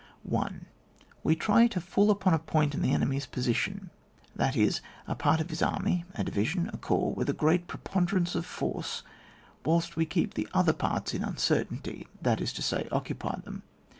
1. 0.23 0.65
We 1.21 1.35
try 1.35 1.67
to 1.67 1.79
fall 1.79 2.09
upon 2.09 2.33
a 2.33 2.39
point 2.39 2.73
in 2.73 2.81
the 2.81 2.91
enemy's 2.91 3.27
position; 3.27 3.91
that 4.35 4.55
is, 4.57 4.81
a 5.07 5.13
part 5.13 5.39
of 5.39 5.51
his 5.51 5.61
army 5.61 6.05
(a 6.15 6.23
division, 6.23 6.69
a 6.73 6.77
cor^s), 6.79 7.15
with 7.15 7.29
a 7.29 7.33
great 7.33 7.67
preponderance 7.67 8.33
of 8.33 8.43
force, 8.43 9.03
whilst 9.63 9.95
we 9.95 10.07
keep 10.07 10.33
the 10.33 10.47
other 10.55 10.73
parts 10.73 11.13
in 11.13 11.23
uncertainty, 11.23 12.07
that 12.19 12.41
is 12.41 12.51
to 12.53 12.63
say, 12.63 12.87
occupy 12.91 13.41
them. 13.41 13.61